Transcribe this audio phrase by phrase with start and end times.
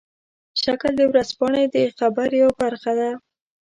[0.63, 3.09] شکل د ورځپاڼې د خبر یوه برخه ده.